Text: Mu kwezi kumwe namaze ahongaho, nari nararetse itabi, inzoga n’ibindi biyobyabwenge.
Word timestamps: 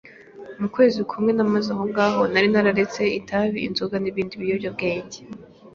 Mu 0.59 0.67
kwezi 0.75 0.99
kumwe 1.09 1.31
namaze 1.33 1.69
ahongaho, 1.75 2.21
nari 2.31 2.47
nararetse 2.53 3.01
itabi, 3.19 3.57
inzoga 3.67 3.95
n’ibindi 3.99 4.33
biyobyabwenge. 4.41 5.19